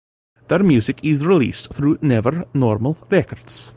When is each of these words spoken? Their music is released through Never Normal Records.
Their 0.47 0.63
music 0.63 0.99
is 1.05 1.23
released 1.23 1.75
through 1.75 1.99
Never 2.01 2.45
Normal 2.55 2.97
Records. 3.11 3.69